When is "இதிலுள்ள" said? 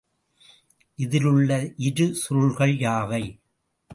0.99-1.49